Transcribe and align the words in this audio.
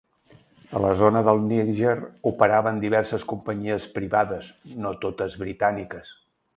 A 0.77 0.79
la 0.85 0.93
zona 1.01 1.21
del 1.27 1.41
Níger 1.49 1.93
operaven 2.31 2.81
diverses 2.87 3.29
companyies 3.35 3.89
privades, 4.01 4.53
no 4.87 4.99
totes 5.07 5.41
britàniques. 5.47 6.15